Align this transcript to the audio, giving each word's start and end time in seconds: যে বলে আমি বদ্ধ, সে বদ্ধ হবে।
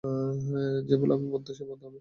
যে 0.87 0.95
বলে 0.97 1.13
আমি 1.13 1.27
বদ্ধ, 1.31 1.47
সে 1.51 1.63
বদ্ধ 1.65 1.81
হবে। 1.81 1.89